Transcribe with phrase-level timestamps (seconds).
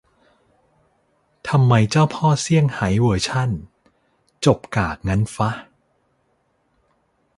[1.49, 3.51] ทำไมเจ้าพ่อเซี่ยงไฮ้เวอร์ขั่น
[4.45, 5.49] จบกากงั้นฟะ